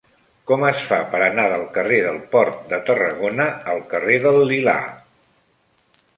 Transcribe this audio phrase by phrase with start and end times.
[0.51, 4.77] Com es fa per anar del carrer del Port de Tarragona al carrer del Lilà?